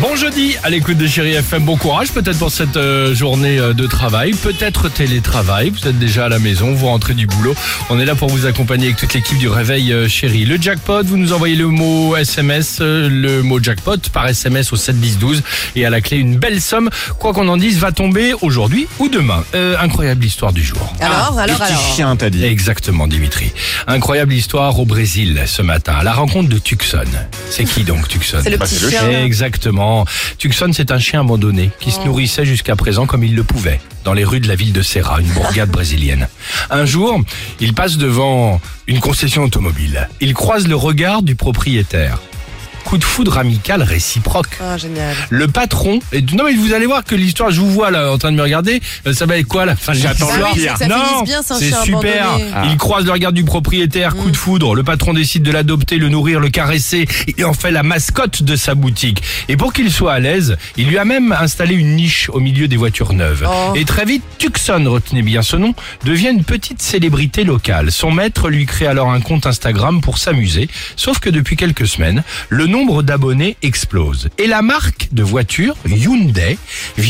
[0.00, 1.64] Bon jeudi à l'écoute de Chéri FM.
[1.64, 5.70] Bon courage peut-être pour cette euh, journée euh, de travail, peut-être télétravail.
[5.70, 7.54] Vous êtes déjà à la maison, vous rentrez du boulot.
[7.88, 10.44] On est là pour vous accompagner avec toute l'équipe du Réveil euh, Chéri.
[10.44, 14.76] Le jackpot, vous nous envoyez le mot SMS, euh, le mot jackpot par SMS au
[14.76, 15.42] 7 10 12
[15.76, 16.90] et à la clé une belle somme.
[17.18, 19.42] Quoi qu'on en dise, va tomber aujourd'hui ou demain.
[19.54, 20.92] Euh, incroyable histoire du jour.
[21.00, 21.94] Alors, alors, alors.
[21.94, 22.44] chien, t'as dit.
[22.44, 23.52] Exactement, Dimitri.
[23.86, 27.04] Incroyable histoire au Brésil ce matin, à la rencontre de Tucson.
[27.48, 28.38] C'est qui donc Tucson?
[28.42, 29.02] C'est le petit c'est le chien.
[29.10, 29.20] là.
[30.38, 34.12] Tucson, c'est un chien abandonné qui se nourrissait jusqu'à présent comme il le pouvait dans
[34.12, 36.28] les rues de la ville de Serra, une bourgade brésilienne.
[36.70, 37.20] Un jour,
[37.60, 40.08] il passe devant une concession automobile.
[40.20, 42.20] Il croise le regard du propriétaire.
[42.84, 44.58] Coup de foudre amical réciproque.
[44.60, 45.14] Ah, génial.
[45.30, 48.18] Le patron, et non mais vous allez voir que l'histoire, je vous vois là en
[48.18, 50.44] train de me regarder, euh, ça va être quoi la fin de J'attends le.
[50.44, 51.24] Ah oui, ça Non,
[51.58, 52.28] c'est super.
[52.54, 52.64] Ah.
[52.66, 54.74] Il croise le regard du propriétaire, coup de foudre.
[54.74, 57.06] Le patron décide de l'adopter, le nourrir, le caresser.
[57.36, 59.22] Il en fait la mascotte de sa boutique.
[59.48, 62.68] Et pour qu'il soit à l'aise, il lui a même installé une niche au milieu
[62.68, 63.48] des voitures neuves.
[63.48, 63.72] Oh.
[63.74, 67.90] Et très vite, Tucson, retenez bien ce nom, devient une petite célébrité locale.
[67.90, 70.68] Son maître lui crée alors un compte Instagram pour s'amuser.
[70.96, 74.30] Sauf que depuis quelques semaines, le nombre d'abonnés explose.
[74.36, 76.58] Et la marque de voiture, Hyundai,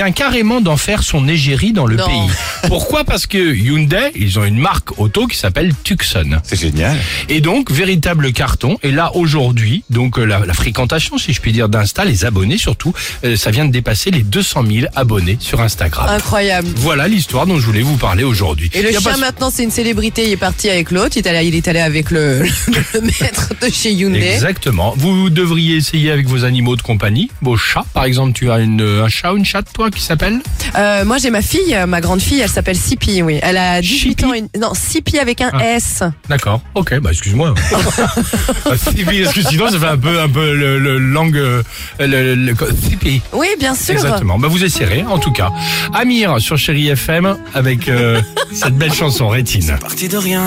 [0.00, 2.06] vient carrément d'en faire son égérie dans le Non.
[2.06, 2.30] pays.
[2.68, 3.04] Pourquoi?
[3.04, 6.38] Parce que Hyundai, ils ont une marque auto qui s'appelle Tucson.
[6.42, 6.96] C'est génial.
[7.28, 8.78] Et donc, véritable carton.
[8.82, 12.56] Et là, aujourd'hui, donc euh, la, la fréquentation, si je puis dire, d'Insta, les abonnés
[12.56, 12.94] surtout,
[13.24, 16.08] euh, ça vient de dépasser les 200 000 abonnés sur Instagram.
[16.08, 16.68] Incroyable.
[16.76, 18.70] Voilà l'histoire dont je voulais vous parler aujourd'hui.
[18.72, 21.28] Et le chien pas- maintenant c'est une célébrité, il est parti avec l'autre, il est
[21.28, 22.42] allé, il est allé avec le,
[22.94, 24.32] le maître de chez Hyundai.
[24.32, 24.94] Exactement.
[24.96, 27.84] Vous devriez essayer avec vos animaux de compagnie, vos chats.
[27.92, 30.40] Par exemple, tu as une, un chat ou une chatte, toi, qui s'appelle
[30.76, 33.38] Euh, moi j'ai ma fille, euh, ma grande fille, elle s'appelle Sipi, oui.
[33.42, 34.32] Elle a 18 Chippy ans.
[34.34, 35.64] et- Non, Sipi avec un Ah.
[35.64, 36.02] S.
[36.28, 36.60] D'accord.
[36.74, 37.54] Ok, bah excuse-moi.
[37.72, 41.62] Bah, Sipi, Parce que sinon, ça fait un peu, un peu le, le langue, euh,
[41.98, 42.54] le, le, le-
[42.88, 43.20] Sipi.
[43.32, 43.94] Oui, bien sûr.
[43.94, 44.38] Exactement.
[44.38, 45.50] Bah vous essayerez, en tout cas.
[45.94, 48.20] Amir sur Chéri FM avec euh,
[48.54, 49.76] cette belle chanson Rétine.
[49.80, 50.42] Parti de rien.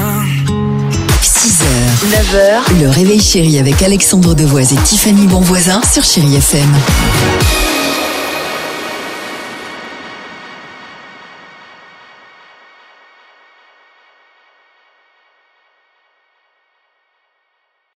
[1.22, 1.64] 6h,
[2.10, 6.70] 9h, le réveil chéri avec Alexandre Devoise et Tiffany Bonvoisin sur Chérie FM.